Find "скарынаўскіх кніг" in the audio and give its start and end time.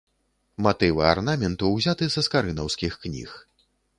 2.27-3.29